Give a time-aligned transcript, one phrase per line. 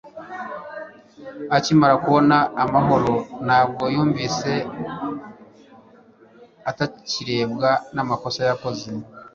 [1.57, 3.13] akimara kubona amahoro,
[3.45, 4.51] ntabwo yumvise
[6.69, 8.89] atakirebwa n'amakosa yakoze